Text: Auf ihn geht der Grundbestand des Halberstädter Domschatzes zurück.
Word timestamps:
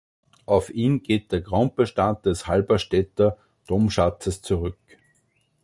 Auf 0.47 0.71
ihn 0.73 1.03
geht 1.03 1.31
der 1.31 1.41
Grundbestand 1.41 2.25
des 2.25 2.47
Halberstädter 2.47 3.37
Domschatzes 3.67 4.41
zurück. 4.41 4.79